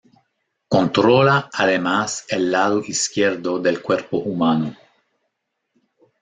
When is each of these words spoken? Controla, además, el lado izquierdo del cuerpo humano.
Controla, 0.67 1.47
además, 1.53 2.25
el 2.27 2.51
lado 2.51 2.79
izquierdo 2.87 3.59
del 3.59 3.83
cuerpo 3.83 4.17
humano. 4.17 4.75